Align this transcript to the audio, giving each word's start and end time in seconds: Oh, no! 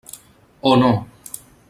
Oh, 0.63 0.75
no! 0.77 1.05